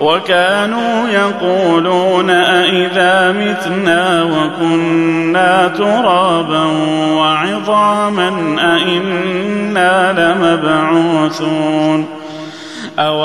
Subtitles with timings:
[0.00, 6.64] وكانوا يقولون أإذا متنا وكنا ترابا
[7.16, 8.28] وعظاما
[8.60, 12.06] أإنا لمبعوثون
[12.98, 13.24] أو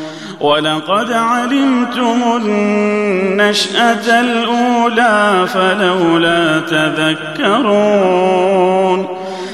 [0.41, 7.91] ولقد علمتم النشأة الأولى فلولا تذكرون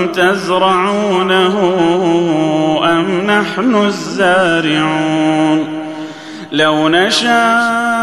[0.07, 1.59] تزرعونه
[2.83, 5.67] أم نحن الزارعون
[6.51, 8.02] لو نشاء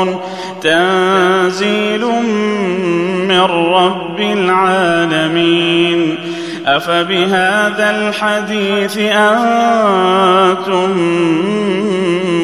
[0.61, 2.05] تنزيل
[3.27, 3.41] من
[3.73, 6.17] رب العالمين.
[6.65, 10.89] أفبهذا الحديث أنتم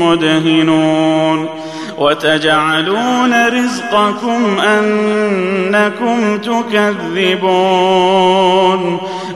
[0.01, 1.50] مدهنون.
[1.97, 6.97] وتجعلون رزقكم أنكم تكذبون.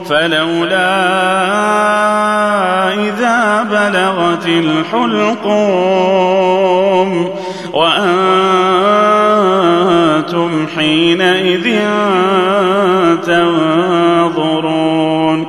[0.08, 0.92] فلولا
[2.94, 5.70] إذا بلغت الحلقوم
[7.72, 8.51] وأنتم
[10.82, 11.78] حينئذ
[14.06, 15.46] تنظرون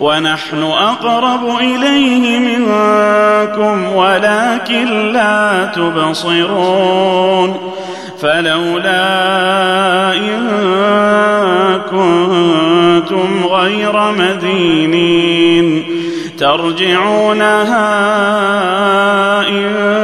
[0.00, 7.56] ونحن أقرب إليه منكم ولكن لا تبصرون
[8.20, 9.06] فلولا
[10.16, 10.48] إن
[11.90, 15.84] كنتم غير مدينين
[16.38, 17.84] ترجعونها
[19.48, 20.03] إن